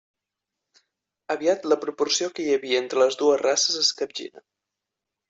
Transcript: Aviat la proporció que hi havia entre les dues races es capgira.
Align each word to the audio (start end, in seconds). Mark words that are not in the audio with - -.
Aviat 1.33 1.67
la 1.71 1.77
proporció 1.83 2.29
que 2.39 2.45
hi 2.45 2.55
havia 2.55 2.79
entre 2.85 3.03
les 3.03 3.19
dues 3.21 3.39
races 3.43 3.79
es 3.83 3.93
capgira. 4.01 4.43